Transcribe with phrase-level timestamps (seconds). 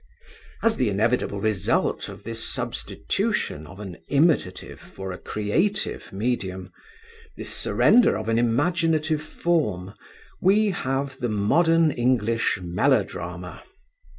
[0.63, 6.71] As the inevitable result of this substitution of an imitative for a creative medium,
[7.37, 9.93] this surrender of an imaginative form,
[10.41, 13.61] we have the modern English melodrama.